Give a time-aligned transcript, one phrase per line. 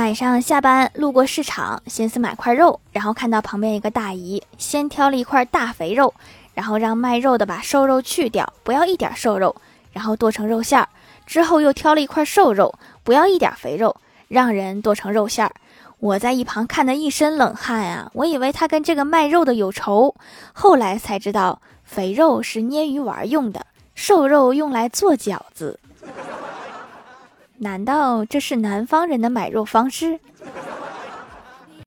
[0.00, 6.14] 晚上下班路过市场，寻思买块肉，然后看到旁边一个大姨先挑了一块大肥肉，
[6.54, 9.54] 然后让卖肉的把瘦肉去掉，不要一点瘦肉，
[9.92, 10.88] 然后剁成肉馅儿。
[11.26, 12.74] 之后又挑了一块瘦肉，
[13.04, 13.94] 不要一点肥肉，
[14.28, 15.52] 让人剁成肉馅儿。
[15.98, 18.10] 我在一旁看得一身冷汗啊！
[18.14, 20.14] 我以为他跟这个卖肉的有仇，
[20.54, 25.78] 后来才知道肥肉是捏鱼丸用的，瘦肉用来做饺子。
[27.62, 30.18] 难道这是南方人的买肉方式？